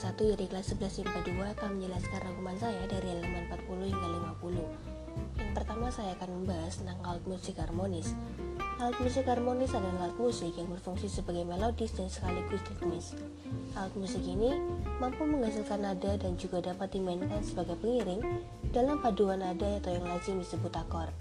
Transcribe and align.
1 0.00 0.16
dari 0.16 0.48
kelas 0.48 0.72
11 0.80 1.04
IPA 1.04 1.20
2 1.28 1.54
akan 1.60 1.68
menjelaskan 1.76 2.18
rangkuman 2.24 2.56
saya 2.56 2.88
dari 2.88 3.04
halaman 3.12 3.44
40 3.52 3.92
hingga 3.92 4.08
50. 4.40 4.64
Yang 5.36 5.52
pertama 5.52 5.86
saya 5.92 6.16
akan 6.16 6.28
membahas 6.40 6.72
tentang 6.80 6.96
alat 7.04 7.24
musik 7.28 7.60
harmonis. 7.60 8.16
Alat 8.80 8.96
musik 8.96 9.28
harmonis 9.28 9.76
adalah 9.76 10.08
alat 10.08 10.16
musik 10.16 10.56
yang 10.56 10.72
berfungsi 10.72 11.04
sebagai 11.04 11.44
melodis 11.44 11.92
dan 11.92 12.08
sekaligus 12.08 12.64
ritmis. 12.64 13.12
Alat 13.76 13.92
musik 13.92 14.24
ini 14.24 14.56
mampu 14.96 15.28
menghasilkan 15.28 15.84
nada 15.84 16.16
dan 16.16 16.32
juga 16.40 16.64
dapat 16.64 16.96
dimainkan 16.96 17.44
sebagai 17.44 17.76
pengiring 17.76 18.24
dalam 18.72 19.04
paduan 19.04 19.44
nada 19.44 19.68
atau 19.84 19.92
yang 19.92 20.08
lazim 20.08 20.40
disebut 20.40 20.72
akor. 20.80 21.12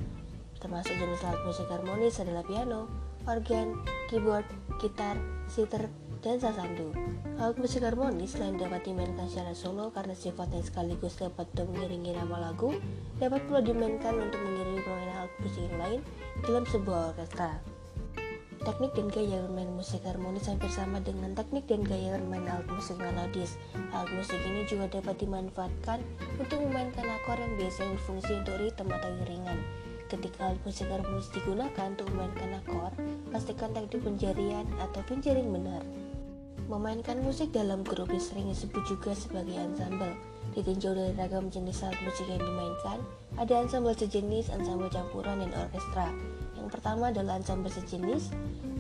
Termasuk 0.64 0.96
jenis 0.96 1.20
alat 1.28 1.44
musik 1.44 1.68
harmonis 1.68 2.16
adalah 2.24 2.48
piano, 2.48 2.88
organ, 3.28 3.76
keyboard, 4.08 4.48
gitar, 4.80 5.20
sitar, 5.52 5.92
dan 6.20 6.38
sasandu. 6.40 6.92
Alat 7.40 7.56
musik 7.56 7.88
harmonis 7.88 8.36
selain 8.36 8.60
dapat 8.60 8.84
dimainkan 8.84 9.32
secara 9.32 9.56
solo 9.56 9.96
karena 9.96 10.12
sifatnya 10.12 10.60
sekaligus 10.60 11.16
dapat 11.16 11.48
mengiringi 11.56 12.12
nama 12.12 12.52
lagu, 12.52 12.76
dapat 13.16 13.40
pula 13.48 13.64
dimainkan 13.64 14.12
untuk 14.12 14.44
mengiringi 14.44 14.84
permainan 14.84 15.18
alat 15.24 15.34
musik 15.40 15.72
lain 15.80 16.02
dalam 16.44 16.64
sebuah 16.68 17.16
orkestra. 17.16 17.64
Teknik 18.60 18.92
dan 18.92 19.08
gaya 19.08 19.40
bermain 19.48 19.72
musik 19.72 20.04
harmonis 20.04 20.52
hampir 20.52 20.68
sama 20.68 21.00
dengan 21.00 21.32
teknik 21.32 21.64
dan 21.72 21.80
gaya 21.80 22.20
bermain 22.20 22.44
alat 22.44 22.68
musik 22.68 23.00
melodis. 23.00 23.56
Alat 23.96 24.12
musik 24.12 24.36
ini 24.44 24.68
juga 24.68 24.92
dapat 25.00 25.16
dimanfaatkan 25.16 26.04
untuk 26.36 26.60
memainkan 26.68 27.08
akor 27.08 27.40
yang 27.40 27.56
biasanya 27.56 27.96
berfungsi 27.96 28.36
untuk 28.36 28.60
ritme 28.60 28.92
atau 28.92 29.12
iringan. 29.24 29.60
Ketika 30.12 30.52
alat 30.52 30.60
musik 30.68 30.92
harmonis 30.92 31.32
digunakan 31.32 31.88
untuk 31.88 32.12
memainkan 32.12 32.60
akor, 32.60 32.92
pastikan 33.32 33.72
teknik 33.72 34.04
penjarian 34.04 34.68
atau 34.84 35.00
penjaring 35.08 35.56
benar. 35.56 35.80
Memainkan 36.70 37.18
musik 37.26 37.50
dalam 37.50 37.82
grup 37.82 38.14
sering 38.22 38.46
disebut 38.54 38.86
juga 38.86 39.18
sebagai 39.18 39.58
ensemble. 39.58 40.14
Ditinjau 40.54 40.94
dari 40.94 41.18
ragam 41.18 41.50
jenis 41.50 41.82
alat 41.82 41.98
musik 42.06 42.30
yang 42.30 42.38
dimainkan, 42.38 43.02
ada 43.42 43.66
ensemble 43.66 43.98
sejenis, 43.98 44.54
ensemble 44.54 44.86
campuran, 44.94 45.42
dan 45.42 45.50
orkestra. 45.58 46.14
Yang 46.54 46.70
pertama 46.70 47.10
adalah 47.10 47.42
ensemble 47.42 47.74
sejenis. 47.74 48.30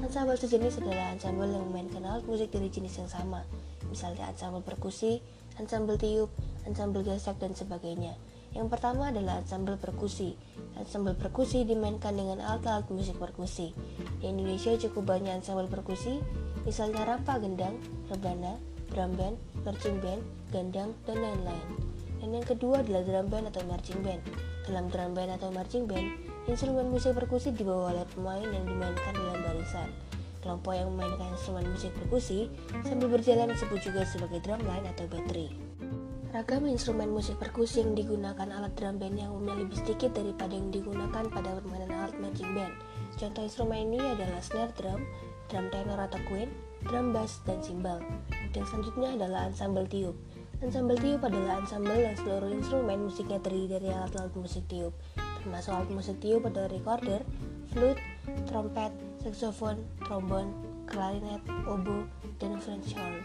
Ensemble 0.05 0.37
sejenis 0.37 0.85
adalah 0.85 1.17
ensemble 1.17 1.49
yang 1.49 1.65
memainkan 1.65 2.05
alat 2.05 2.21
musik 2.29 2.53
dari 2.53 2.69
jenis 2.69 2.93
yang 3.01 3.09
sama, 3.09 3.41
misalnya 3.89 4.29
ensemble 4.29 4.61
perkusi, 4.61 5.25
ensemble 5.57 5.97
tiup, 5.97 6.29
ensemble 6.69 7.01
gesek, 7.01 7.41
dan 7.41 7.57
sebagainya. 7.57 8.13
Yang 8.53 8.69
pertama 8.69 9.13
adalah 9.13 9.41
ensemble 9.41 9.77
perkusi. 9.81 10.33
Ensemble 10.77 11.13
perkusi 11.13 11.65
dimainkan 11.65 12.17
dengan 12.17 12.41
alat-alat 12.41 12.85
musik 12.89 13.17
perkusi. 13.17 13.73
Di 14.21 14.29
Indonesia 14.29 14.73
cukup 14.77 15.05
banyak 15.05 15.41
ensemble 15.41 15.69
perkusi, 15.69 16.17
misalnya 16.63 17.05
rampa 17.05 17.39
gendang, 17.39 17.75
rebana, 18.07 18.57
drum 18.91 19.13
band, 19.15 19.35
marching 19.63 19.97
band, 20.01 20.21
gandang, 20.49 20.91
dan 21.05 21.17
lain-lain. 21.21 21.67
Dan 22.19 22.35
yang 22.35 22.45
kedua 22.45 22.83
adalah 22.83 23.03
drum 23.05 23.27
band 23.31 23.45
atau 23.53 23.61
marching 23.69 23.99
band. 24.03 24.21
Dalam 24.67 24.85
drum 24.91 25.11
band 25.15 25.31
atau 25.39 25.49
marching 25.49 25.85
band, 25.87 26.07
instrumen 26.45 26.91
musik 26.91 27.15
perkusi 27.15 27.55
dibawa 27.55 27.95
oleh 27.95 28.05
pemain 28.11 28.43
yang 28.43 28.65
dimainkan 28.67 29.13
dalam 29.15 29.39
barisan. 29.39 29.89
Kelompok 30.39 30.71
yang 30.71 30.87
memainkan 30.95 31.35
instrumen 31.35 31.67
musik 31.67 31.91
perkusi 31.99 32.47
sambil 32.87 33.11
berjalan 33.11 33.51
disebut 33.51 33.79
juga 33.83 34.07
sebagai 34.07 34.39
drum 34.39 34.61
line 34.63 34.87
atau 34.87 35.03
battery. 35.11 35.51
Ragam 36.29 36.69
instrumen 36.69 37.09
musik 37.09 37.41
perkusi 37.41 37.81
yang 37.81 37.97
digunakan 37.97 38.45
alat 38.53 38.71
drum 38.77 39.01
band 39.01 39.17
yang 39.17 39.33
umumnya 39.33 39.65
lebih 39.65 39.81
sedikit 39.81 40.13
daripada 40.13 40.53
yang 40.53 40.69
digunakan 40.69 41.25
pada 41.25 41.57
permainan 41.57 41.89
alat 41.89 42.15
marching 42.21 42.53
band. 42.53 42.73
Contoh 43.17 43.41
instrumen 43.43 43.89
ini 43.89 43.97
adalah 43.97 44.37
snare 44.39 44.71
drum, 44.77 45.01
drum 45.49 45.67
tenor 45.73 45.99
atau 45.99 46.21
queen, 46.29 46.47
drum 46.85 47.11
bass, 47.11 47.41
dan 47.43 47.59
cymbal. 47.59 47.99
Dan 48.53 48.63
selanjutnya 48.69 49.17
adalah 49.17 49.49
ensemble 49.49 49.89
tiup. 49.89 50.15
Ensemble 50.61 50.99
tiup 51.01 51.25
adalah 51.25 51.59
ensemble 51.59 51.97
yang 51.97 52.15
seluruh 52.19 52.51
instrumen 52.53 53.09
musiknya 53.09 53.39
terdiri 53.41 53.79
dari 53.79 53.87
alat-alat 53.89 54.31
musik 54.37 54.63
tiup. 54.69 54.93
Termasuk 55.43 55.71
alat 55.73 55.89
musik 55.89 56.17
tiup 56.21 56.45
adalah 56.45 56.69
recorder, 56.69 57.25
flute, 57.73 58.01
trompet, 58.45 58.91
saxophone, 59.23 59.81
trombon, 60.05 60.51
clarinet, 60.85 61.41
oboe, 61.65 62.05
dan 62.37 62.59
French 62.59 62.93
horn. 62.93 63.23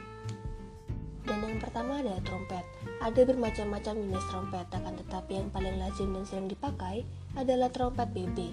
Dan 1.25 1.41
yang 1.41 1.56
pertama 1.56 2.04
adalah 2.04 2.20
trompet. 2.20 2.65
Ada 3.00 3.20
bermacam-macam 3.25 3.94
jenis 3.97 4.26
trompet, 4.28 4.66
akan 4.70 4.94
tetapi 5.00 5.32
yang 5.41 5.49
paling 5.49 5.76
lazim 5.81 6.12
dan 6.12 6.25
sering 6.28 6.49
dipakai 6.53 7.03
adalah 7.34 7.72
trompet 7.72 8.12
BB. 8.12 8.53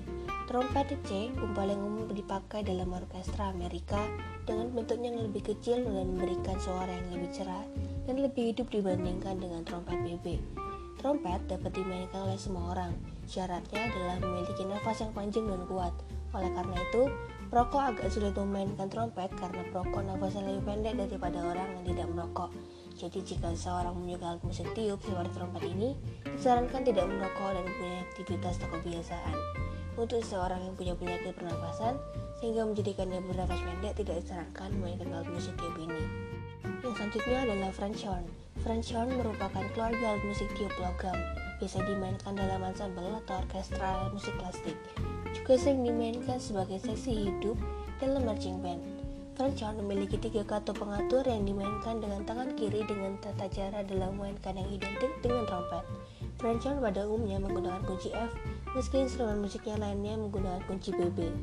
Trompet 0.52 1.00
C 1.08 1.32
paling 1.56 1.80
umum 1.80 2.12
dipakai 2.12 2.60
dalam 2.68 2.92
orkestra 2.92 3.56
Amerika 3.56 4.04
dengan 4.44 4.68
bentuknya 4.76 5.16
yang 5.16 5.32
lebih 5.32 5.48
kecil 5.48 5.80
dan 5.80 6.12
memberikan 6.12 6.60
suara 6.60 6.92
yang 6.92 7.08
lebih 7.16 7.32
cerah 7.32 7.64
dan 8.04 8.20
lebih 8.20 8.52
hidup 8.52 8.68
dibandingkan 8.68 9.40
dengan 9.40 9.64
trompet 9.64 9.96
BB. 10.04 10.44
Trompet 11.00 11.40
dapat 11.48 11.72
dimainkan 11.72 12.28
oleh 12.28 12.36
semua 12.36 12.76
orang. 12.76 12.92
Syaratnya 13.32 13.80
adalah 13.80 14.20
memiliki 14.20 14.68
nafas 14.68 15.00
yang 15.00 15.16
panjang 15.16 15.48
dan 15.48 15.64
kuat. 15.72 15.96
Oleh 16.36 16.52
karena 16.52 16.76
itu, 16.84 17.08
perokok 17.48 17.96
agak 17.96 18.12
sulit 18.12 18.36
memainkan 18.36 18.92
trompet 18.92 19.32
karena 19.40 19.64
perokok 19.72 20.04
nafasnya 20.04 20.52
lebih 20.52 20.68
pendek 20.68 21.00
daripada 21.00 21.48
orang 21.48 21.80
yang 21.80 21.96
tidak 21.96 22.08
merokok. 22.12 22.52
Jadi 23.02 23.26
jika 23.26 23.50
seorang 23.58 23.98
menyukai 23.98 24.30
alat 24.30 24.46
musik 24.46 24.70
tiup 24.78 25.02
seperti 25.02 25.34
trompet 25.34 25.66
ini, 25.74 25.98
disarankan 26.22 26.86
tidak 26.86 27.10
merokok 27.10 27.50
dan 27.58 27.66
mempunyai 27.66 28.06
aktivitas 28.06 28.62
tak 28.62 28.70
kebiasaan. 28.78 29.36
Untuk 29.98 30.22
seseorang 30.22 30.62
yang 30.62 30.78
punya 30.78 30.94
penyakit 30.94 31.34
pernafasan, 31.34 31.98
sehingga 32.38 32.62
menjadikannya 32.62 33.26
bernafas 33.26 33.58
pendek 33.58 33.98
tidak 33.98 34.22
disarankan 34.22 34.70
memainkan 34.78 35.10
alat 35.18 35.26
musik 35.34 35.58
tiup 35.58 35.74
ini. 35.82 36.04
Yang 36.86 36.94
selanjutnya 36.94 37.38
adalah 37.42 37.72
French 37.74 38.02
horn. 38.06 38.26
French 38.62 38.90
horn 38.94 39.10
merupakan 39.18 39.66
keluarga 39.74 40.06
alat 40.06 40.22
musik 40.22 40.50
tiup 40.54 40.74
logam, 40.78 41.18
biasa 41.58 41.82
dimainkan 41.82 42.38
dalam 42.38 42.62
ensemble 42.62 43.18
atau 43.26 43.42
orkestra 43.42 44.14
musik 44.14 44.38
klasik. 44.38 44.78
Juga 45.34 45.58
sering 45.58 45.82
dimainkan 45.82 46.38
sebagai 46.38 46.78
seksi 46.78 47.18
hidup 47.18 47.58
dalam 47.98 48.30
marching 48.30 48.62
band. 48.62 48.91
French 49.42 49.66
horn 49.66 49.82
memiliki 49.82 50.22
tiga 50.22 50.46
kata 50.46 50.70
pengatur 50.70 51.26
yang 51.26 51.42
dimainkan 51.50 51.98
dengan 51.98 52.22
tangan 52.30 52.54
kiri 52.54 52.86
dengan 52.86 53.18
tata 53.18 53.50
cara 53.50 53.82
dalam 53.82 54.14
memainkan 54.14 54.54
yang 54.54 54.70
identik 54.70 55.10
dengan 55.26 55.50
trompet. 55.50 55.82
Horn 56.46 56.78
pada 56.78 57.10
umumnya 57.10 57.42
menggunakan 57.42 57.82
kunci 57.90 58.14
F, 58.14 58.38
meski 58.78 59.02
instrumen 59.02 59.42
musiknya 59.42 59.82
lainnya 59.82 60.14
menggunakan 60.22 60.62
kunci 60.70 60.94
BB. 60.94 61.34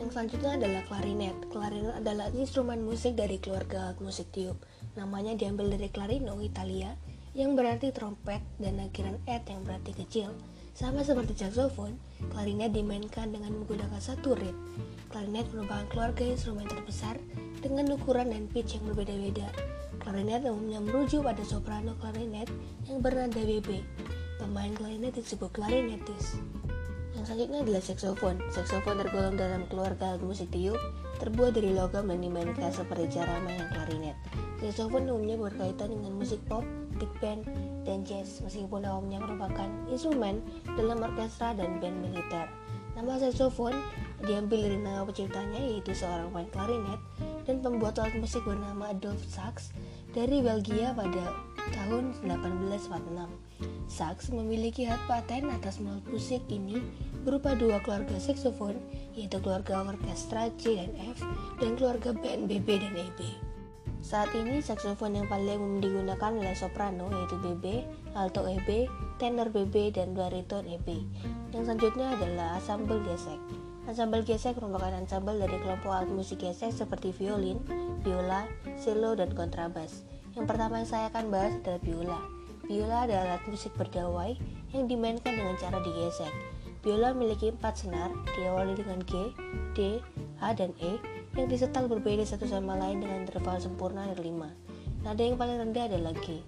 Yang 0.00 0.08
selanjutnya 0.16 0.56
adalah 0.56 0.82
klarinet. 0.88 1.36
Klarinet 1.52 1.94
adalah 2.00 2.32
instrumen 2.32 2.80
musik 2.80 3.12
dari 3.12 3.36
keluarga 3.36 3.92
musik 4.00 4.32
tiup. 4.32 4.56
Namanya 4.96 5.36
diambil 5.36 5.76
dari 5.76 5.92
clarino, 5.92 6.40
Italia, 6.40 6.96
yang 7.36 7.52
berarti 7.52 7.92
trompet 7.92 8.40
dan 8.56 8.80
akhiran 8.80 9.20
et 9.28 9.44
yang 9.52 9.60
berarti 9.68 9.92
kecil. 9.92 10.32
Sama 10.74 11.06
seperti 11.06 11.38
saxophone, 11.38 11.94
klarinet 12.34 12.74
dimainkan 12.74 13.30
dengan 13.30 13.62
menggunakan 13.62 14.02
satu 14.02 14.34
reed. 14.34 14.58
Klarinet 15.06 15.46
merupakan 15.54 15.86
keluarga 15.86 16.26
instrumen 16.26 16.66
terbesar 16.66 17.14
dengan 17.62 17.94
ukuran 17.94 18.34
dan 18.34 18.50
pitch 18.50 18.74
yang 18.74 18.90
berbeda-beda. 18.90 19.54
Klarinet 20.02 20.42
umumnya 20.50 20.82
merujuk 20.82 21.22
pada 21.22 21.46
soprano 21.46 21.94
klarinet 22.02 22.50
yang 22.90 22.98
bernada 22.98 23.38
BB. 23.38 23.86
Pemain 24.42 24.74
klarinet 24.74 25.14
disebut 25.14 25.54
klarinetis. 25.54 26.42
Yang 27.14 27.22
selanjutnya 27.30 27.58
adalah 27.62 27.82
saxophone. 27.86 28.38
Saxophone 28.50 28.98
tergolong 28.98 29.38
dalam 29.38 29.70
keluarga 29.70 30.18
musik 30.18 30.50
tiup, 30.50 30.82
terbuat 31.22 31.54
dari 31.54 31.70
logam 31.70 32.10
dan 32.10 32.18
dimainkan 32.18 32.74
seperti 32.74 33.22
cara 33.22 33.38
main 33.46 33.62
klarinet. 33.70 34.18
Saxophone 34.58 35.06
umumnya 35.06 35.38
berkaitan 35.38 35.94
dengan 35.94 36.18
musik 36.18 36.42
pop, 36.50 36.66
big 36.96 37.10
band, 37.22 37.44
dan 37.84 38.02
jazz, 38.02 38.40
meskipun 38.42 38.86
awalnya 38.86 39.20
merupakan 39.20 39.68
instrumen 39.90 40.40
dalam 40.78 41.02
orkestra 41.02 41.52
dan 41.54 41.78
band 41.78 42.00
militer. 42.02 42.46
Nama 42.94 43.18
saxophone 43.18 43.74
diambil 44.22 44.70
dari 44.70 44.78
nama 44.78 45.02
penciptanya 45.02 45.58
yaitu 45.58 45.90
seorang 45.98 46.30
pemain 46.30 46.50
klarinet 46.54 47.00
dan 47.42 47.58
pembuat 47.58 47.98
alat 47.98 48.14
musik 48.22 48.46
bernama 48.46 48.94
Adolf 48.94 49.18
Sax 49.26 49.74
dari 50.14 50.38
Belgia 50.38 50.94
pada 50.94 51.34
tahun 51.74 52.14
1846. 52.22 53.90
Sax 53.90 54.30
memiliki 54.30 54.86
hak 54.86 55.02
paten 55.10 55.50
atas 55.50 55.82
alat 55.82 56.06
musik 56.06 56.40
ini 56.46 56.78
berupa 57.26 57.58
dua 57.58 57.82
keluarga 57.82 58.14
saxophone, 58.22 58.78
yaitu 59.18 59.42
keluarga 59.42 59.82
orkestra 59.82 60.54
C 60.54 60.78
dan 60.78 60.94
F, 61.18 61.18
dan 61.58 61.74
keluarga 61.74 62.14
band 62.14 62.46
BB 62.46 62.78
dan 62.78 62.94
EB. 62.94 63.20
Saat 64.04 64.36
ini 64.36 64.60
saxophone 64.60 65.16
yang 65.16 65.32
paling 65.32 65.56
umum 65.56 65.80
digunakan 65.80 66.28
adalah 66.28 66.52
soprano 66.52 67.08
yaitu 67.08 67.40
BB, 67.40 67.88
alto 68.12 68.44
EB, 68.44 68.84
tenor 69.16 69.48
BB, 69.48 69.96
dan 69.96 70.12
bariton 70.12 70.68
EB. 70.68 71.08
Yang 71.56 71.72
selanjutnya 71.72 72.12
adalah 72.12 72.60
ensemble 72.60 73.00
gesek. 73.00 73.40
Ensemble 73.88 74.20
gesek 74.20 74.60
merupakan 74.60 74.92
ensemble 74.92 75.40
dari 75.40 75.56
kelompok 75.56 75.88
alat 75.88 76.12
musik 76.12 76.44
gesek 76.44 76.76
seperti 76.76 77.16
violin, 77.16 77.56
biola, 78.04 78.44
cello, 78.76 79.16
dan 79.16 79.32
kontrabas. 79.32 80.04
Yang 80.36 80.52
pertama 80.52 80.84
yang 80.84 80.88
saya 80.92 81.08
akan 81.08 81.32
bahas 81.32 81.56
adalah 81.64 81.80
biola. 81.80 82.20
Biola 82.68 83.08
adalah 83.08 83.24
alat 83.24 83.44
musik 83.48 83.72
berdawai 83.72 84.36
yang 84.76 84.84
dimainkan 84.84 85.32
dengan 85.32 85.56
cara 85.56 85.80
digesek. 85.80 86.32
Biola 86.84 87.16
memiliki 87.16 87.48
empat 87.56 87.88
senar, 87.88 88.12
diawali 88.36 88.76
dengan 88.76 89.00
G, 89.08 89.32
D, 89.72 90.04
A, 90.44 90.52
dan 90.52 90.76
E, 90.76 91.00
yang 91.34 91.50
disetel 91.50 91.90
berbeda 91.90 92.22
satu 92.22 92.46
sama 92.46 92.78
lain 92.78 93.02
dengan 93.02 93.26
interval 93.26 93.58
sempurna 93.58 94.06
dari 94.14 94.30
5. 94.30 95.02
Nada 95.02 95.22
yang 95.22 95.34
paling 95.34 95.58
rendah 95.58 95.84
adalah 95.90 96.14
G. 96.22 96.40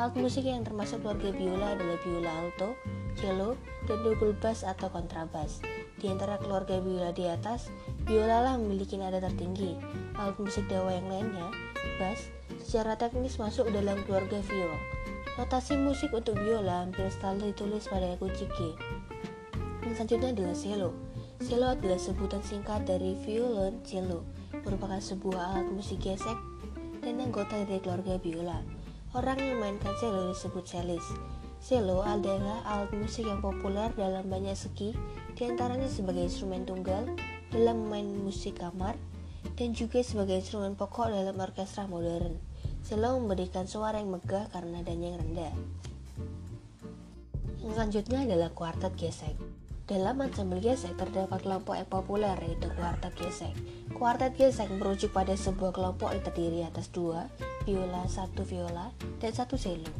Alat 0.00 0.16
musik 0.16 0.48
yang 0.48 0.64
termasuk 0.64 1.04
keluarga 1.04 1.28
biola 1.28 1.76
adalah 1.76 2.00
biola 2.00 2.30
alto, 2.40 2.72
cello, 3.20 3.60
dan 3.84 4.00
double 4.00 4.32
bass 4.40 4.64
atau 4.64 4.88
kontrabas. 4.88 5.60
Di 6.00 6.08
antara 6.08 6.40
keluarga 6.40 6.80
biola 6.80 7.12
di 7.12 7.28
atas, 7.28 7.68
biola 8.08 8.40
lah 8.40 8.54
memiliki 8.56 8.96
nada 8.96 9.20
tertinggi. 9.20 9.76
Alat 10.16 10.40
musik 10.40 10.64
dawa 10.72 10.88
yang 10.88 11.12
lainnya, 11.12 11.52
bass, 12.00 12.32
secara 12.64 12.96
teknis 12.96 13.36
masuk 13.36 13.68
dalam 13.68 14.00
keluarga 14.08 14.40
viol. 14.48 14.72
Notasi 15.36 15.76
musik 15.76 16.16
untuk 16.16 16.40
biola 16.40 16.88
hampir 16.88 17.12
selalu 17.12 17.52
ditulis 17.52 17.84
pada 17.92 18.16
kunci 18.16 18.48
G. 18.56 18.72
Yang 19.84 20.00
selanjutnya 20.00 20.32
adalah 20.32 20.56
cello. 20.56 21.09
Cello 21.40 21.72
adalah 21.72 21.96
sebutan 21.96 22.44
singkat 22.44 22.84
dari 22.84 23.16
violon 23.24 23.80
cello, 23.80 24.28
merupakan 24.60 25.00
sebuah 25.00 25.56
alat 25.56 25.72
musik 25.72 26.04
gesek 26.04 26.36
dan 27.00 27.16
anggota 27.16 27.64
dari 27.64 27.80
keluarga 27.80 28.20
biola. 28.20 28.60
Orang 29.16 29.40
yang 29.40 29.56
memainkan 29.56 29.96
cello 29.96 30.36
disebut 30.36 30.68
cellis. 30.68 31.06
Cello 31.64 32.04
adalah 32.04 32.60
alat 32.68 32.92
musik 32.92 33.24
yang 33.24 33.40
populer 33.40 33.88
dalam 33.96 34.28
banyak 34.28 34.52
segi, 34.52 34.92
di 35.32 35.42
antaranya 35.48 35.88
sebagai 35.88 36.28
instrumen 36.28 36.68
tunggal 36.68 37.08
dalam 37.48 37.88
main 37.88 38.20
musik 38.20 38.60
kamar, 38.60 39.00
dan 39.56 39.72
juga 39.72 40.04
sebagai 40.04 40.44
instrumen 40.44 40.76
pokok 40.76 41.08
dalam 41.08 41.40
orkestra 41.40 41.88
modern. 41.88 42.36
Cello 42.84 43.16
memberikan 43.16 43.64
suara 43.64 43.96
yang 43.96 44.12
megah 44.12 44.44
karena 44.52 44.84
nadanya 44.84 45.16
yang 45.16 45.24
rendah. 45.24 45.54
Selanjutnya 47.64 48.28
adalah 48.28 48.52
kuartet 48.52 48.92
gesek. 49.00 49.59
Dalam 49.90 50.22
ensemble 50.22 50.62
gesek 50.62 50.94
terdapat 50.94 51.42
kelompok 51.42 51.74
yang 51.74 51.90
populer 51.90 52.38
yaitu 52.46 52.70
kuartet 52.78 53.10
gesek. 53.18 53.50
Kuartet 53.90 54.38
gesek 54.38 54.70
merujuk 54.70 55.10
pada 55.10 55.34
sebuah 55.34 55.74
kelompok 55.74 56.14
yang 56.14 56.22
terdiri 56.22 56.62
atas 56.62 56.94
dua, 56.94 57.26
viola, 57.66 58.06
satu 58.06 58.46
viola, 58.46 58.94
dan 59.18 59.34
satu 59.34 59.58
cello. 59.58 59.90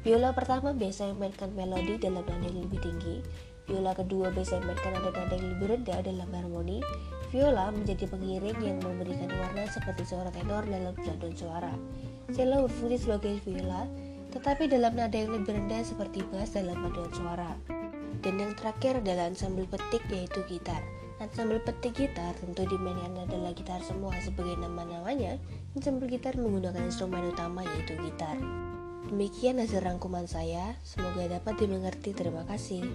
Viola 0.00 0.32
pertama 0.32 0.72
biasa 0.72 1.12
memainkan 1.12 1.52
melodi 1.52 2.00
dalam 2.00 2.24
nada 2.24 2.40
yang 2.48 2.64
lebih 2.64 2.80
tinggi, 2.80 3.20
viola 3.68 3.92
kedua 3.92 4.32
biasa 4.32 4.64
memainkan 4.64 4.96
nada-nada 4.96 5.36
yang 5.36 5.48
lebih 5.60 5.66
rendah 5.76 6.00
dalam 6.00 6.28
harmoni, 6.32 6.80
viola 7.28 7.68
menjadi 7.68 8.08
pengiring 8.08 8.58
yang 8.64 8.80
memberikan 8.80 9.28
warna 9.28 9.68
seperti 9.68 10.08
suara 10.08 10.32
tenor 10.32 10.64
dalam 10.64 10.96
paduan 10.96 11.36
suara. 11.36 11.72
Cello 12.32 12.64
berfungsi 12.64 12.96
sebagai 12.96 13.44
viola, 13.44 13.84
tetapi 14.32 14.72
dalam 14.72 14.96
nada 14.96 15.20
yang 15.20 15.36
lebih 15.36 15.52
rendah 15.52 15.84
seperti 15.84 16.24
bass 16.32 16.56
dalam 16.56 16.80
paduan 16.80 17.12
suara. 17.12 17.83
Dan 18.24 18.40
yang 18.40 18.56
terakhir 18.56 19.04
adalah 19.04 19.28
ensemble 19.28 19.68
petik 19.68 20.00
yaitu 20.08 20.40
gitar. 20.48 20.80
Ensemble 21.20 21.60
petik 21.60 21.92
gitar 21.92 22.32
tentu 22.40 22.64
dimainkan 22.64 23.28
adalah 23.28 23.52
gitar 23.52 23.84
semua 23.84 24.16
sebagai 24.24 24.56
nama-namanya. 24.56 25.36
Ensemble 25.76 26.08
gitar 26.08 26.32
menggunakan 26.40 26.88
instrumen 26.88 27.28
utama 27.28 27.60
yaitu 27.62 28.00
gitar. 28.00 28.40
Demikian 29.12 29.60
hasil 29.60 29.84
rangkuman 29.84 30.24
saya, 30.24 30.80
semoga 30.80 31.28
dapat 31.28 31.60
dimengerti. 31.60 32.16
Terima 32.16 32.48
kasih. 32.48 32.88